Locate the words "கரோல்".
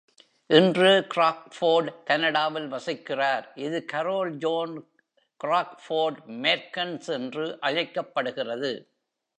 3.93-4.31